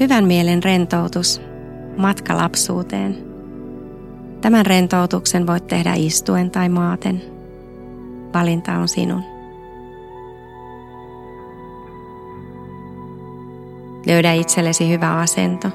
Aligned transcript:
Hyvän 0.00 0.24
mielen 0.24 0.62
rentoutus, 0.62 1.40
matka 1.96 2.36
lapsuuteen. 2.36 3.16
Tämän 4.40 4.66
rentoutuksen 4.66 5.46
voit 5.46 5.66
tehdä 5.66 5.94
istuen 5.96 6.50
tai 6.50 6.68
maaten. 6.68 7.22
Valinta 8.34 8.72
on 8.72 8.88
sinun. 8.88 9.22
Löydä 14.06 14.32
itsellesi 14.32 14.88
hyvä 14.88 15.18
asento. 15.18 15.68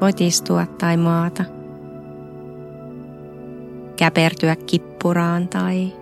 Voit 0.00 0.20
istua 0.20 0.66
tai 0.66 0.96
maata. 0.96 1.44
Käpertyä 3.96 4.56
kippuraan 4.56 5.48
tai 5.48 5.92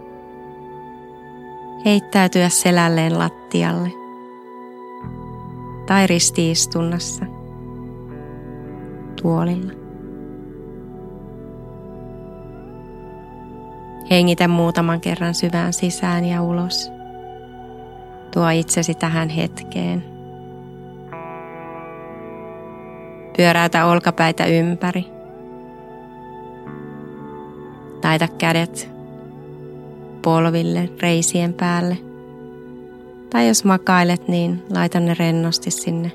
heittäytyä 1.85 2.49
selälleen 2.49 3.19
lattialle 3.19 3.93
tai 5.87 6.07
ristiistunnassa 6.07 7.25
tuolilla. 9.23 9.73
Hengitä 14.11 14.49
muutaman 14.49 15.01
kerran 15.01 15.35
syvään 15.35 15.73
sisään 15.73 16.25
ja 16.25 16.43
ulos. 16.43 16.91
Tuo 18.35 18.49
itsesi 18.49 18.95
tähän 18.95 19.29
hetkeen. 19.29 20.05
Pyöräytä 23.37 23.87
olkapäitä 23.87 24.47
ympäri. 24.47 25.07
Taita 28.01 28.29
kädet 28.29 28.92
polville 30.23 30.89
reisien 31.03 31.55
päälle. 31.55 31.98
Tai 33.31 33.48
jos 33.48 33.65
makailet, 33.65 34.28
niin 34.28 34.62
laita 34.70 35.01
ne 35.01 35.15
rennosti 35.19 35.70
sinne 35.70 36.12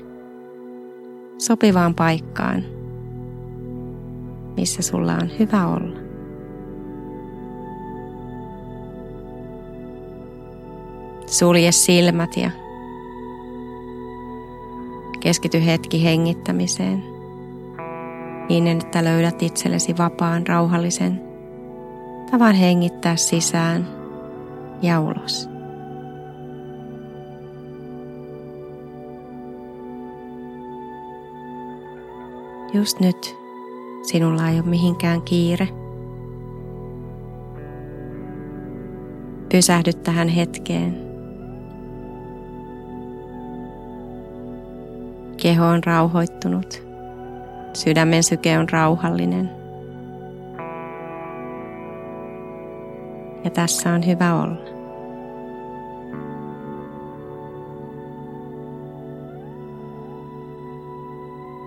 sopivaan 1.38 1.94
paikkaan, 1.94 2.64
missä 4.56 4.82
sulla 4.82 5.12
on 5.12 5.30
hyvä 5.38 5.66
olla. 5.66 5.98
Sulje 11.26 11.72
silmät 11.72 12.36
ja 12.36 12.50
keskity 15.20 15.66
hetki 15.66 16.04
hengittämiseen 16.04 17.02
niin, 18.48 18.66
että 18.66 19.04
löydät 19.04 19.42
itsellesi 19.42 19.96
vapaan, 19.98 20.46
rauhallisen 20.46 21.20
tavan 22.30 22.54
hengittää 22.54 23.16
sisään 23.16 23.97
ja 24.82 25.00
ulos. 25.00 25.48
Just 32.74 33.00
nyt 33.00 33.36
sinulla 34.02 34.48
ei 34.48 34.60
ole 34.60 34.68
mihinkään 34.68 35.22
kiire. 35.22 35.68
Pysähdy 39.48 39.92
tähän 39.92 40.28
hetkeen 40.28 41.08
Keho 45.42 45.66
on 45.66 45.84
rauhoittunut. 45.84 46.82
Sydämen 47.72 48.22
syke 48.22 48.58
on 48.58 48.68
rauhallinen. 48.68 49.57
Ja 53.48 53.52
tässä 53.52 53.92
on 53.92 54.06
hyvä 54.06 54.34
olla. 54.34 54.56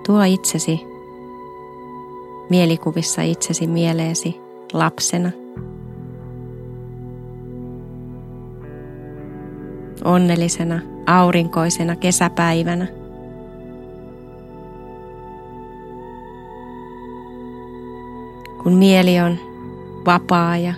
Tuo 0.06 0.24
itsesi 0.24 0.82
mielikuvissa 2.50 3.22
itsesi 3.22 3.68
mieleesi 3.68 4.42
lapsena. 4.74 5.32
Onnellisena, 10.04 10.80
aurinkoisena 11.08 11.96
kesäpäivänä– 11.96 12.88
kun 18.64 18.74
mieli 18.74 19.20
on 19.20 19.38
vapaa 20.06 20.58
ja 20.58 20.74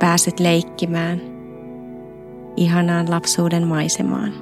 pääset 0.00 0.40
leikkimään 0.40 1.20
ihanaan 2.56 3.10
lapsuuden 3.10 3.66
maisemaan. 3.66 4.32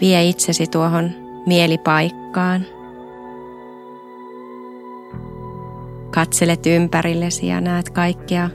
Vie 0.00 0.24
itsesi 0.24 0.66
tuohon 0.66 1.10
mielipaikkaan. 1.46 2.64
Katselet 6.10 6.66
ympärillesi 6.66 7.46
ja 7.46 7.60
näet 7.60 7.90
kaikkea 7.90 8.50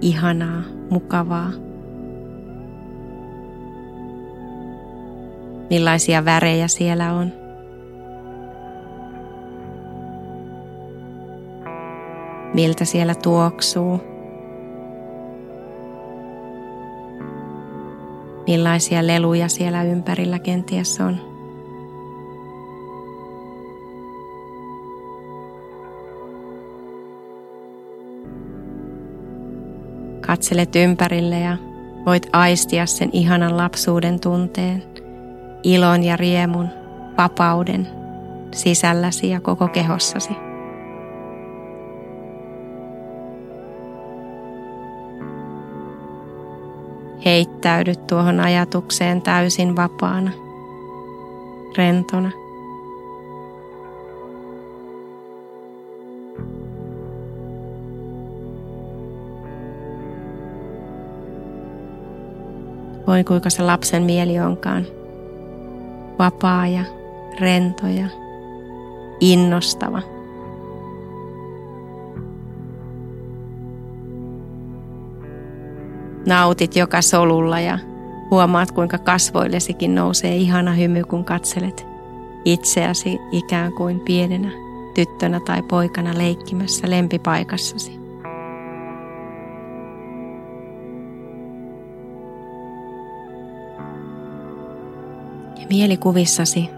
ihanaa, 0.00 0.62
mukavaa. 0.90 1.50
millaisia 5.72 6.24
värejä 6.24 6.68
siellä 6.68 7.12
on. 7.12 7.41
Miltä 12.54 12.84
siellä 12.84 13.14
tuoksuu. 13.14 14.00
Millaisia 18.46 19.06
leluja 19.06 19.48
siellä 19.48 19.82
ympärillä 19.82 20.38
kenties 20.38 21.00
on. 21.00 21.16
Katselet 30.26 30.76
ympärille 30.76 31.40
ja 31.40 31.56
voit 32.06 32.28
aistia 32.32 32.86
sen 32.86 33.10
ihanan 33.12 33.56
lapsuuden 33.56 34.20
tunteen 34.20 34.82
ilon 35.62 36.04
ja 36.04 36.16
riemun, 36.16 36.68
vapauden 37.18 37.88
sisälläsi 38.54 39.30
ja 39.30 39.40
koko 39.40 39.68
kehossasi. 39.68 40.51
Heittäydy 47.24 47.94
tuohon 47.96 48.40
ajatukseen 48.40 49.22
täysin 49.22 49.76
vapaana, 49.76 50.30
rentona. 51.76 52.30
Voi 63.06 63.24
kuinka 63.24 63.50
se 63.50 63.62
lapsen 63.62 64.02
mieli 64.02 64.40
onkaan 64.40 64.86
vapaa 66.18 66.66
ja 66.66 66.84
rento 67.40 67.86
ja 67.86 68.06
innostava. 69.20 70.11
Nautit 76.26 76.76
joka 76.76 77.02
solulla 77.02 77.60
ja 77.60 77.78
huomaat 78.30 78.70
kuinka 78.70 78.98
kasvoillesikin 78.98 79.94
nousee 79.94 80.36
ihana 80.36 80.72
hymy, 80.72 81.04
kun 81.04 81.24
katselet 81.24 81.86
itseäsi 82.44 83.18
ikään 83.32 83.72
kuin 83.72 84.00
pienenä 84.00 84.50
tyttönä 84.94 85.40
tai 85.40 85.62
poikana 85.62 86.18
leikkimässä 86.18 86.90
lempipaikassasi. 86.90 88.02
Mielikuvissasi 95.68 96.68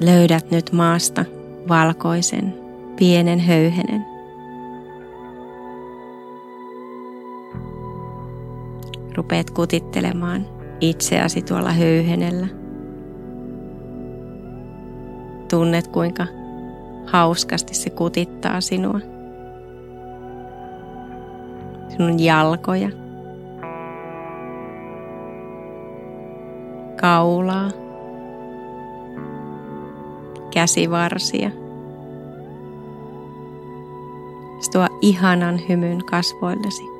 löydät 0.00 0.50
nyt 0.50 0.72
maasta 0.72 1.24
valkoisen 1.68 2.54
pienen 2.96 3.40
höyhenen. 3.40 4.19
Rupeat 9.20 9.50
kutittelemaan 9.50 10.46
itseäsi 10.80 11.42
tuolla 11.42 11.72
höyhenellä. 11.72 12.46
Tunnet 15.50 15.88
kuinka 15.88 16.26
hauskasti 17.06 17.74
se 17.74 17.90
kutittaa 17.90 18.60
sinua. 18.60 19.00
Sinun 21.88 22.20
jalkoja. 22.20 22.90
Kaulaa 27.00 27.70
käsivarsia. 30.54 31.50
se 34.60 34.70
tuo 34.70 34.86
ihanan 35.00 35.60
hymyn 35.68 36.04
kasvoillesi. 36.04 36.99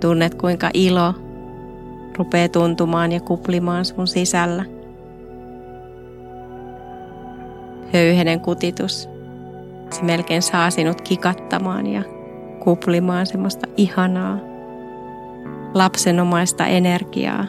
Tunnet 0.00 0.34
kuinka 0.34 0.70
ilo 0.74 1.14
rupeaa 2.18 2.48
tuntumaan 2.48 3.12
ja 3.12 3.20
kuplimaan 3.20 3.84
sun 3.84 4.06
sisällä. 4.06 4.64
Höyhenen 7.92 8.40
kutitus. 8.40 9.08
Se 9.90 10.02
melkein 10.02 10.42
saa 10.42 10.70
sinut 10.70 11.00
kikattamaan 11.00 11.86
ja 11.86 12.02
kuplimaan 12.64 13.26
semmoista 13.26 13.66
ihanaa 13.76 14.38
lapsenomaista 15.74 16.66
energiaa, 16.66 17.44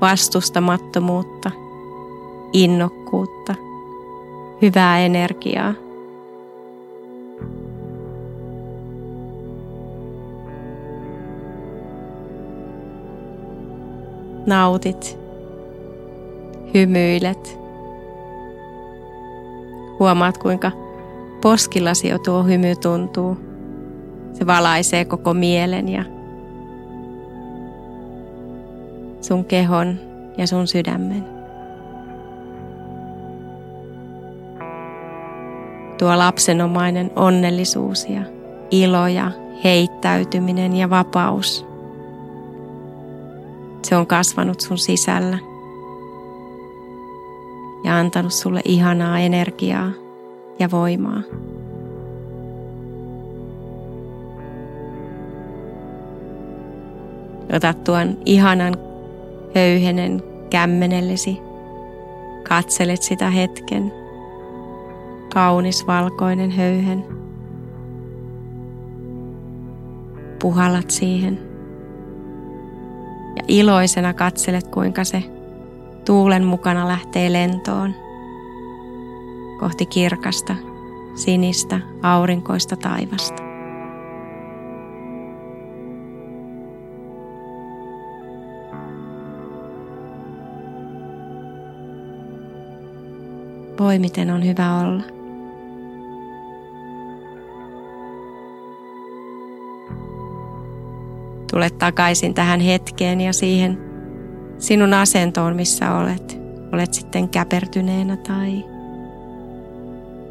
vastustamattomuutta, 0.00 1.50
innokkuutta, 2.52 3.54
hyvää 4.62 5.00
energiaa. 5.00 5.85
Nautit, 14.46 15.18
hymyilet. 16.74 17.58
Huomaat 19.98 20.38
kuinka 20.38 20.72
poskillasi 21.40 22.08
jo 22.08 22.18
tuo 22.18 22.42
hymy 22.42 22.76
tuntuu. 22.76 23.36
Se 24.32 24.46
valaisee 24.46 25.04
koko 25.04 25.34
mielen 25.34 25.88
ja 25.88 26.04
sun 29.20 29.44
kehon 29.44 29.98
ja 30.38 30.46
sun 30.46 30.66
sydämen. 30.66 31.24
Tuo 35.98 36.18
lapsenomainen 36.18 37.10
onnellisuus 37.16 38.08
ja 38.08 38.20
ilo 38.70 39.06
ja 39.06 39.30
heittäytyminen 39.64 40.76
ja 40.76 40.90
vapaus. 40.90 41.66
Se 43.88 43.96
on 43.96 44.06
kasvanut 44.06 44.60
sun 44.60 44.78
sisällä 44.78 45.38
ja 47.84 47.98
antanut 47.98 48.32
sulle 48.32 48.60
ihanaa 48.64 49.18
energiaa 49.18 49.90
ja 50.58 50.70
voimaa. 50.70 51.22
Ota 57.56 57.74
tuon 57.74 58.18
ihanan 58.24 58.74
höyhenen 59.54 60.22
kämmenellesi. 60.50 61.38
Katselet 62.48 63.02
sitä 63.02 63.30
hetken. 63.30 63.92
Kaunis 65.34 65.86
valkoinen 65.86 66.50
höyhen. 66.50 67.04
Puhallat 70.42 70.90
siihen. 70.90 71.45
Iloisena 73.48 74.14
katselet, 74.14 74.66
kuinka 74.68 75.04
se 75.04 75.22
tuulen 76.04 76.44
mukana 76.44 76.88
lähtee 76.88 77.32
lentoon 77.32 77.94
kohti 79.60 79.86
kirkasta, 79.86 80.54
sinistä, 81.14 81.80
aurinkoista 82.02 82.76
taivasta. 82.76 83.42
Voi 93.80 93.98
miten 93.98 94.30
on 94.30 94.46
hyvä 94.46 94.78
olla. 94.78 95.15
Tule 101.56 101.70
takaisin 101.70 102.34
tähän 102.34 102.60
hetkeen 102.60 103.20
ja 103.20 103.32
siihen 103.32 103.78
sinun 104.58 104.94
asentoon, 104.94 105.56
missä 105.56 105.94
olet. 105.94 106.40
Olet 106.72 106.94
sitten 106.94 107.28
käpertyneenä 107.28 108.16
tai 108.16 108.64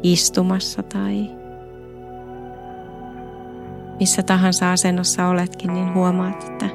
istumassa 0.02 0.82
tai 0.82 1.30
missä 4.00 4.22
tahansa 4.22 4.72
asennossa 4.72 5.28
oletkin, 5.28 5.72
niin 5.72 5.94
huomaat, 5.94 6.44
että 6.44 6.68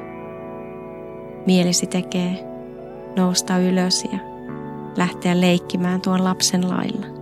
mielisi 1.46 1.86
tekee 1.86 2.44
nousta 3.16 3.58
ylös 3.58 4.04
ja 4.12 4.18
lähteä 4.96 5.40
leikkimään 5.40 6.00
tuon 6.00 6.24
lapsen 6.24 6.70
lailla. 6.70 7.21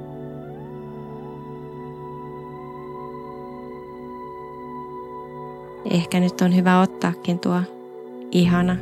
Ehkä 5.85 6.21
nyt 6.21 6.41
on 6.41 6.57
hyvä 6.57 6.81
ottaakin 6.81 7.39
tuo 7.39 7.61
ihana, 8.31 8.77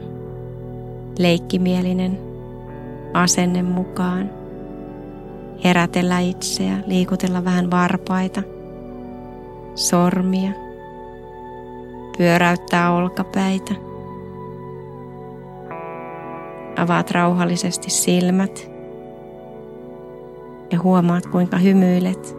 leikkimielinen 1.19 2.19
asenne 3.15 3.63
mukaan. 3.63 4.31
Herätellä 5.65 6.19
itseä, 6.19 6.79
liikutella 6.87 7.45
vähän 7.45 7.71
varpaita, 7.71 8.43
sormia, 9.75 10.53
pyöräyttää 12.19 12.93
olkapäitä. 12.93 13.75
Avaat 16.79 17.11
rauhallisesti 17.11 17.91
silmät 17.91 18.71
ja 20.73 20.83
huomaat 20.83 21.27
kuinka 21.27 21.57
hymyilet. 21.59 22.38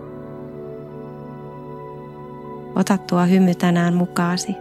Ota 2.80 2.98
tuo 2.98 3.26
hymy 3.26 3.56
tänään 3.56 3.94
mukaasi 3.94 4.56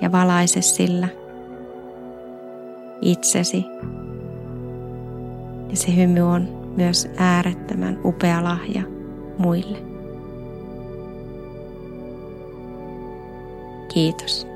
ja 0.00 0.12
valaise 0.12 0.62
sillä 0.62 1.08
itsesi. 3.02 3.64
Ja 5.70 5.76
se 5.76 5.96
hymy 5.96 6.20
on 6.20 6.72
myös 6.76 7.10
äärettömän 7.16 7.98
upea 8.04 8.44
lahja 8.44 8.82
muille. 9.38 9.78
Kiitos. 13.94 14.47